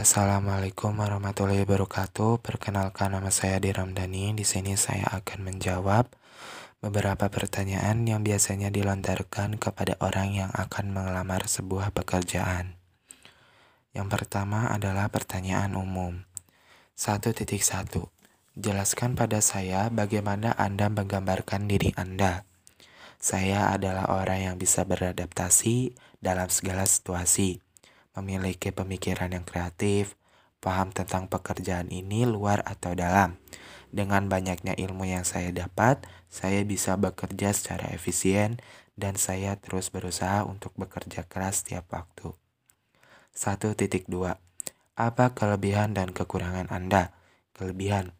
[0.00, 2.40] Assalamualaikum warahmatullahi wabarakatuh.
[2.40, 4.32] Perkenalkan nama saya Diramdani.
[4.32, 6.08] Di sini saya akan menjawab
[6.80, 12.80] beberapa pertanyaan yang biasanya dilontarkan kepada orang yang akan melamar sebuah pekerjaan.
[13.92, 16.24] Yang pertama adalah pertanyaan umum.
[16.96, 17.36] 1.1.
[18.56, 22.48] Jelaskan pada saya bagaimana Anda menggambarkan diri Anda.
[23.20, 25.92] Saya adalah orang yang bisa beradaptasi
[26.24, 27.60] dalam segala situasi
[28.20, 30.20] memiliki pemikiran yang kreatif,
[30.60, 33.40] paham tentang pekerjaan ini luar atau dalam.
[33.90, 38.62] Dengan banyaknya ilmu yang saya dapat, saya bisa bekerja secara efisien
[38.94, 42.36] dan saya terus berusaha untuk bekerja keras setiap waktu.
[43.34, 43.74] 1.2.
[44.94, 47.16] Apa kelebihan dan kekurangan Anda?
[47.56, 48.14] Kelebihan: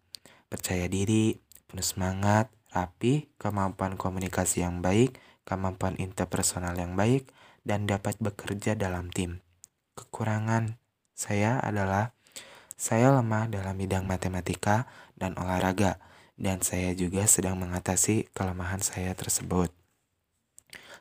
[0.51, 7.30] percaya diri, penuh semangat, rapi, kemampuan komunikasi yang baik, kemampuan interpersonal yang baik,
[7.62, 9.45] dan dapat bekerja dalam tim
[10.00, 10.80] kekurangan
[11.12, 12.16] saya adalah
[12.80, 14.88] saya lemah dalam bidang matematika
[15.20, 16.01] dan olahraga,
[16.40, 19.68] dan saya juga sedang mengatasi kelemahan saya tersebut.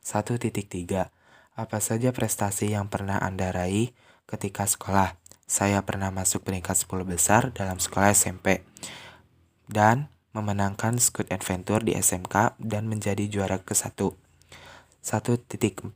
[0.04, 0.52] 1.3
[1.56, 3.96] Apa saja prestasi yang pernah Anda raih
[4.28, 5.16] ketika sekolah?
[5.48, 8.68] Saya pernah masuk peringkat 10 besar dalam sekolah SMP
[9.72, 13.96] dan memenangkan Scoot Adventure di SMK dan menjadi juara ke-1.
[15.00, 15.96] 1.4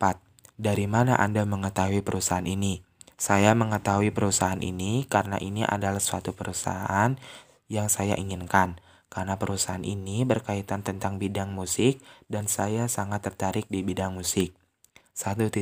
[0.56, 2.93] Dari mana Anda mengetahui perusahaan ini?
[3.24, 7.16] Saya mengetahui perusahaan ini karena ini adalah suatu perusahaan
[7.72, 8.84] yang saya inginkan.
[9.08, 14.52] Karena perusahaan ini berkaitan tentang bidang musik dan saya sangat tertarik di bidang musik.
[15.16, 15.56] 1.5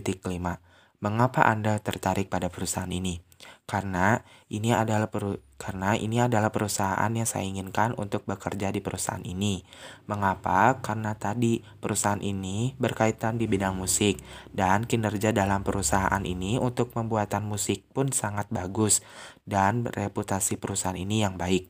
[1.06, 3.22] Mengapa Anda tertarik pada perusahaan ini?
[3.70, 4.20] Karena
[4.52, 9.62] ini adalah peru karena ini adalah perusahaan yang saya inginkan untuk bekerja di perusahaan ini.
[10.10, 10.82] Mengapa?
[10.82, 14.20] Karena tadi perusahaan ini berkaitan di bidang musik
[14.52, 19.06] dan kinerja dalam perusahaan ini untuk pembuatan musik pun sangat bagus
[19.46, 21.70] dan reputasi perusahaan ini yang baik.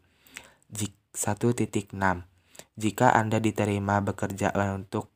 [1.11, 1.91] 1.6
[2.79, 5.11] Jika Anda diterima bekerja untuk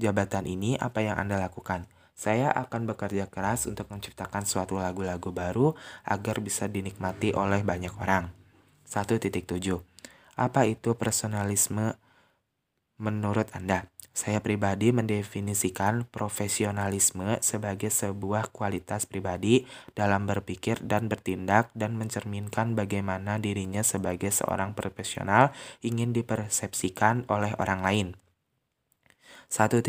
[0.00, 1.84] jabatan ini, apa yang Anda lakukan?
[2.14, 5.74] Saya akan bekerja keras untuk menciptakan suatu lagu-lagu baru
[6.06, 8.30] agar bisa dinikmati oleh banyak orang.
[8.86, 9.34] 1.7
[10.38, 11.98] Apa itu personalisme
[13.02, 13.90] menurut Anda?
[14.14, 19.66] Saya pribadi mendefinisikan profesionalisme sebagai sebuah kualitas pribadi
[19.98, 25.50] dalam berpikir dan bertindak dan mencerminkan bagaimana dirinya sebagai seorang profesional
[25.82, 28.08] ingin dipersepsikan oleh orang lain.
[29.50, 29.82] 1.8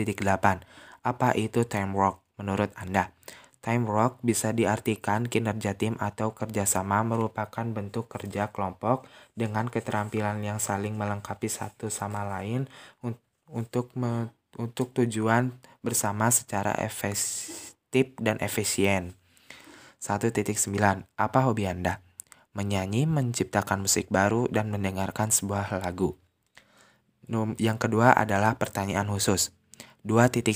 [1.06, 3.14] apa itu teamwork menurut Anda?
[3.62, 9.06] Teamwork bisa diartikan kinerja tim atau kerjasama merupakan bentuk kerja kelompok
[9.38, 12.66] dengan keterampilan yang saling melengkapi satu sama lain
[13.50, 19.18] untuk me, untuk tujuan bersama secara efektif dan efisien.
[19.98, 20.30] 1.9
[21.18, 22.06] Apa hobi Anda?
[22.54, 26.16] Menyanyi, menciptakan musik baru, dan mendengarkan sebuah lagu.
[27.58, 29.50] Yang kedua adalah pertanyaan khusus.
[30.06, 30.54] 2.1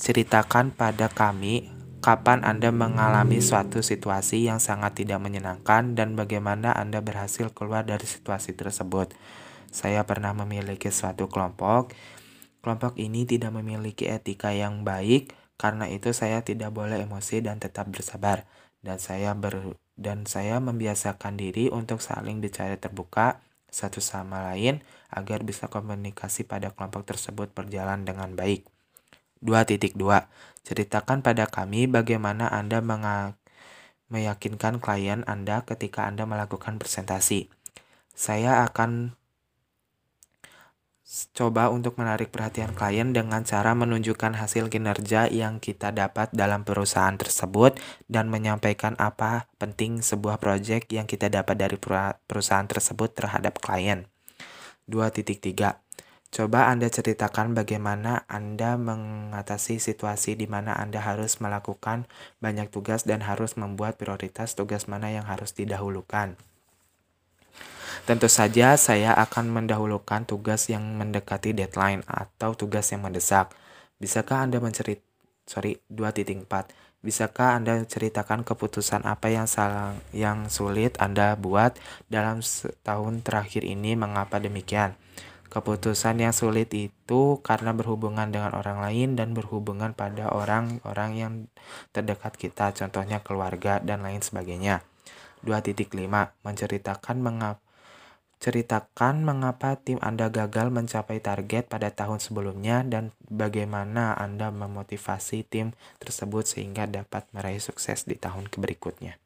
[0.00, 1.68] Ceritakan pada kami
[2.00, 8.08] kapan Anda mengalami suatu situasi yang sangat tidak menyenangkan dan bagaimana Anda berhasil keluar dari
[8.08, 9.12] situasi tersebut.
[9.68, 11.92] Saya pernah memiliki suatu kelompok.
[12.64, 17.92] Kelompok ini tidak memiliki etika yang baik, karena itu saya tidak boleh emosi dan tetap
[17.92, 18.48] bersabar.
[18.80, 25.40] Dan saya ber dan saya membiasakan diri untuk saling bicara terbuka satu sama lain agar
[25.42, 28.68] bisa komunikasi pada kelompok tersebut berjalan dengan baik.
[29.40, 29.96] 2.2
[30.62, 32.78] Ceritakan pada kami bagaimana Anda
[34.12, 37.50] meyakinkan klien Anda ketika Anda melakukan presentasi.
[38.12, 39.16] Saya akan
[41.36, 47.12] coba untuk menarik perhatian klien dengan cara menunjukkan hasil kinerja yang kita dapat dalam perusahaan
[47.20, 47.76] tersebut
[48.08, 51.76] dan menyampaikan apa penting sebuah proyek yang kita dapat dari
[52.24, 54.08] perusahaan tersebut terhadap klien.
[54.88, 55.82] 2.3
[56.32, 62.08] Coba Anda ceritakan bagaimana Anda mengatasi situasi di mana Anda harus melakukan
[62.40, 66.40] banyak tugas dan harus membuat prioritas tugas mana yang harus didahulukan.
[68.08, 73.52] Tentu saja saya akan mendahulukan tugas yang mendekati deadline atau tugas yang mendesak.
[74.02, 75.06] Bisakah Anda mencerit
[75.46, 76.48] sorry 2.4
[77.02, 81.74] Bisakah Anda ceritakan keputusan apa yang salah yang sulit Anda buat
[82.06, 84.94] dalam setahun terakhir ini mengapa demikian?
[85.50, 91.32] Keputusan yang sulit itu karena berhubungan dengan orang lain dan berhubungan pada orang-orang yang
[91.90, 94.86] terdekat kita, contohnya keluarga dan lain sebagainya.
[95.42, 95.90] 2.5
[96.46, 97.71] Menceritakan mengapa
[98.42, 105.78] Ceritakan mengapa tim Anda gagal mencapai target pada tahun sebelumnya dan bagaimana Anda memotivasi tim
[106.02, 109.22] tersebut sehingga dapat meraih sukses di tahun berikutnya.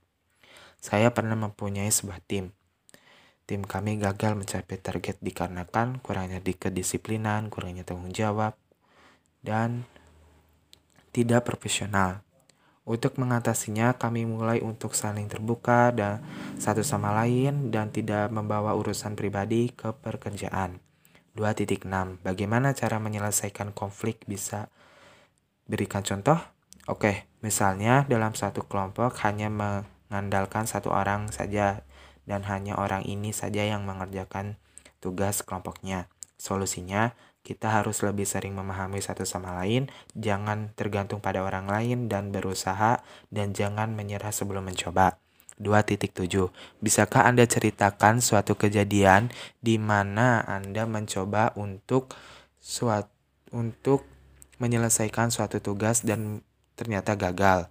[0.85, 2.53] Saya pernah mempunyai sebuah tim.
[3.49, 8.53] Tim kami gagal mencapai target dikarenakan kurangnya kedisiplinan, kurangnya tanggung jawab,
[9.41, 9.89] dan
[11.17, 12.26] tidak profesional.
[12.87, 16.23] Untuk mengatasinya, kami mulai untuk saling terbuka dan
[16.55, 20.79] satu sama lain dan tidak membawa urusan pribadi ke pekerjaan.
[21.35, 21.83] 2.6.
[22.23, 24.71] Bagaimana cara menyelesaikan konflik bisa
[25.67, 26.39] berikan contoh?
[26.87, 31.83] Oke, misalnya dalam satu kelompok hanya mengandalkan satu orang saja
[32.23, 34.63] dan hanya orang ini saja yang mengerjakan
[35.03, 36.07] tugas kelompoknya.
[36.39, 39.87] Solusinya, kita harus lebih sering memahami satu sama lain,
[40.19, 42.99] jangan tergantung pada orang lain dan berusaha
[43.31, 45.23] dan jangan menyerah sebelum mencoba.
[45.63, 46.27] 2.7
[46.83, 49.31] Bisakah Anda ceritakan suatu kejadian
[49.63, 52.13] di mana Anda mencoba untuk
[52.59, 53.15] suatu
[53.55, 54.03] untuk
[54.59, 56.43] menyelesaikan suatu tugas dan
[56.75, 57.71] ternyata gagal?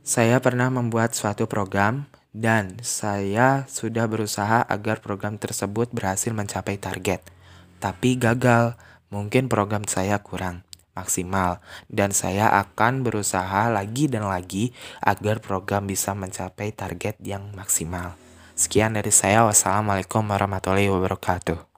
[0.00, 7.36] Saya pernah membuat suatu program dan saya sudah berusaha agar program tersebut berhasil mencapai target
[7.78, 8.74] tapi gagal.
[9.12, 11.60] Mungkin program saya kurang maksimal
[11.92, 14.72] dan saya akan berusaha lagi dan lagi
[15.04, 18.16] agar program bisa mencapai target yang maksimal.
[18.56, 19.44] Sekian dari saya.
[19.44, 21.75] Wassalamualaikum warahmatullahi wabarakatuh.